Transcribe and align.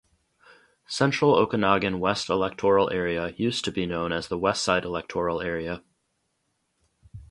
"Central 0.87 1.35
Okanagan 1.35 1.99
West 1.99 2.27
Electoral 2.27 2.89
Area" 2.89 3.35
used 3.37 3.63
to 3.65 3.71
be 3.71 3.85
known 3.85 4.11
as 4.11 4.29
the 4.29 4.39
Westside 4.39 4.83
Electoral 4.83 5.41
Area. 5.43 5.83